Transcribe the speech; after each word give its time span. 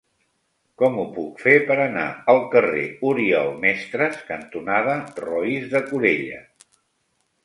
Com 0.81 0.95
ho 0.99 1.03
puc 1.17 1.41
fer 1.47 1.51
per 1.71 1.75
anar 1.83 2.05
al 2.33 2.39
carrer 2.55 2.85
Oriol 3.09 3.51
Mestres 3.65 4.17
cantonada 4.31 4.95
Roís 5.25 5.69
de 5.75 5.83
Corella? 5.91 6.41